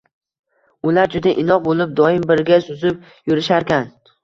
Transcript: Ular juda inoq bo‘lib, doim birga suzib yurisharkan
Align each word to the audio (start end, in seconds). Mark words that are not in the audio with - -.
Ular 0.91 1.11
juda 1.15 1.33
inoq 1.43 1.61
bo‘lib, 1.67 1.93
doim 2.01 2.27
birga 2.33 2.59
suzib 2.71 2.99
yurisharkan 3.31 3.91